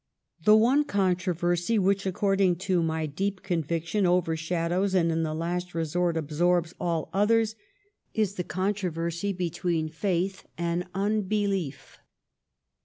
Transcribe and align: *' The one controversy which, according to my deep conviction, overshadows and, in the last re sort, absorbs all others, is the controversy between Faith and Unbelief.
*' 0.25 0.43
The 0.45 0.55
one 0.57 0.83
controversy 0.83 1.77
which, 1.77 2.07
according 2.07 2.55
to 2.55 2.81
my 2.81 3.05
deep 3.05 3.43
conviction, 3.43 4.07
overshadows 4.07 4.95
and, 4.95 5.11
in 5.11 5.21
the 5.21 5.35
last 5.35 5.75
re 5.75 5.85
sort, 5.85 6.17
absorbs 6.17 6.73
all 6.79 7.11
others, 7.13 7.53
is 8.11 8.33
the 8.33 8.43
controversy 8.43 9.31
between 9.31 9.89
Faith 9.89 10.47
and 10.57 10.87
Unbelief. 10.95 11.99